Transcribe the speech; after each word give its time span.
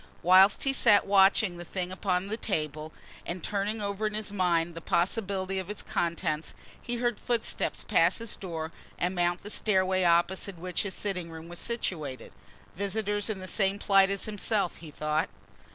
Whilst 0.23 0.63
he 0.63 0.73
sat 0.73 1.05
watching 1.05 1.57
the 1.57 1.63
thing 1.63 1.91
upon 1.91 2.25
the 2.25 2.35
table 2.35 2.91
and 3.23 3.43
turning 3.43 3.83
over 3.83 4.07
in 4.07 4.15
his 4.15 4.33
mind 4.33 4.73
the 4.73 4.81
possibility 4.81 5.59
of 5.59 5.69
its 5.69 5.83
contents, 5.83 6.55
he 6.81 6.95
heard 6.95 7.19
footsteps 7.19 7.83
pass 7.83 8.17
his 8.17 8.35
door 8.35 8.71
and 8.97 9.13
mount 9.13 9.43
the 9.43 9.51
stairway 9.51 10.03
opposite 10.03 10.57
which 10.57 10.81
his 10.81 10.95
sitting 10.95 11.29
room 11.29 11.47
was 11.49 11.59
situated. 11.59 12.33
Visitors 12.75 13.29
in 13.29 13.41
the 13.41 13.47
same 13.47 13.77
plight 13.77 14.09
as 14.09 14.25
himself, 14.25 14.77
he 14.77 14.89
thought. 14.89 15.29